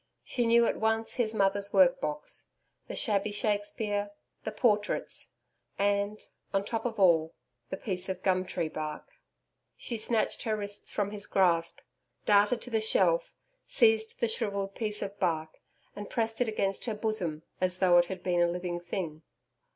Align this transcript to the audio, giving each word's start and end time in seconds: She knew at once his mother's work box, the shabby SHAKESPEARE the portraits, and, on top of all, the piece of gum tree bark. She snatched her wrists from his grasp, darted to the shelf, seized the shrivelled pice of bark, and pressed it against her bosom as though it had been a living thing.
She 0.23 0.47
knew 0.47 0.65
at 0.65 0.79
once 0.79 1.17
his 1.17 1.35
mother's 1.35 1.71
work 1.71 1.99
box, 2.01 2.47
the 2.87 2.95
shabby 2.95 3.31
SHAKESPEARE 3.31 4.09
the 4.43 4.51
portraits, 4.51 5.29
and, 5.77 6.19
on 6.51 6.65
top 6.65 6.85
of 6.85 6.97
all, 6.99 7.35
the 7.69 7.77
piece 7.77 8.09
of 8.09 8.23
gum 8.23 8.43
tree 8.45 8.67
bark. 8.67 9.07
She 9.77 9.97
snatched 9.97 10.41
her 10.41 10.55
wrists 10.55 10.91
from 10.91 11.11
his 11.11 11.27
grasp, 11.27 11.81
darted 12.25 12.63
to 12.63 12.71
the 12.71 12.81
shelf, 12.81 13.31
seized 13.67 14.19
the 14.19 14.27
shrivelled 14.27 14.73
pice 14.73 15.03
of 15.03 15.19
bark, 15.19 15.59
and 15.95 16.09
pressed 16.09 16.41
it 16.41 16.47
against 16.47 16.85
her 16.85 16.95
bosom 16.95 17.43
as 17.61 17.77
though 17.77 17.99
it 17.99 18.05
had 18.05 18.23
been 18.23 18.41
a 18.41 18.47
living 18.47 18.79
thing. 18.79 19.21